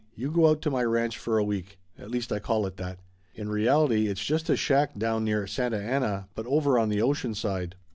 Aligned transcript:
"You 0.15 0.31
go 0.31 0.47
out 0.49 0.63
to 0.63 0.71
my 0.71 0.83
ranch 0.83 1.19
for 1.19 1.37
a 1.37 1.43
week. 1.43 1.77
At 1.95 2.09
least 2.09 2.31
I 2.31 2.39
call 2.39 2.65
it 2.65 2.77
that. 2.77 2.97
In 3.35 3.49
reality 3.49 4.07
it's 4.07 4.25
just 4.25 4.49
a 4.49 4.57
shack 4.57 4.97
down 4.97 5.23
near 5.23 5.45
Santa 5.45 5.77
Ana, 5.77 6.27
but 6.33 6.47
over 6.47 6.79
on 6.79 6.89
the 6.89 7.03
ocean 7.03 7.35
side. 7.35 7.75